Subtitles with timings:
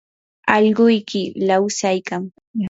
[0.55, 2.23] allquyki lawsaykan.